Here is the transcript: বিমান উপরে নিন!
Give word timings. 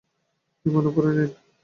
বিমান 0.65 0.85
উপরে 0.89 1.09
নিন! 1.11 1.31